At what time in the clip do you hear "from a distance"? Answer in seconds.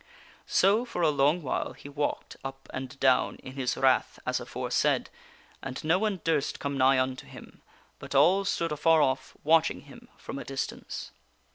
10.17-11.11